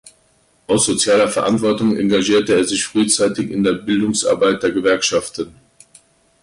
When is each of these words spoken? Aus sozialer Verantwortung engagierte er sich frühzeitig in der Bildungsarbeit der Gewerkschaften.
Aus 0.65 0.87
sozialer 0.87 1.27
Verantwortung 1.29 1.95
engagierte 1.95 2.55
er 2.55 2.63
sich 2.65 2.85
frühzeitig 2.87 3.51
in 3.51 3.63
der 3.63 3.73
Bildungsarbeit 3.73 4.63
der 4.63 4.71
Gewerkschaften. 4.71 5.53